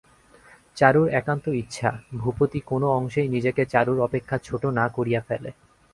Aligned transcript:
চারুর 0.77 1.07
একান্ত 1.11 1.45
ইচ্ছা, 1.53 1.89
ভূপতি 2.13 2.59
কোনো 2.61 2.87
অংশেই 2.91 3.27
নিজেকে 3.27 3.63
চারুর 3.65 3.99
অপেক্ষা 3.99 4.37
ছোটো 4.43 4.67
না 4.71 4.85
করিয়া 4.87 5.21
ফেলে। 5.21 5.49